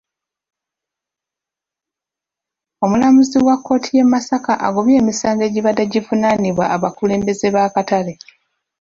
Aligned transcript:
Omulamuzi 2.83 3.37
wa 3.47 3.55
kkooti 3.57 3.89
y'e 3.97 4.05
Masaka 4.13 4.53
agobye 4.67 4.95
emisango 5.01 5.43
egibadde 5.49 5.83
givunaanibwa 5.91 6.65
abakulembeze 6.75 7.47
b'akatale. 7.55 8.13